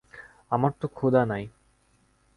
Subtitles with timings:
[0.51, 1.43] আমার তো ক্ষুধা নাই।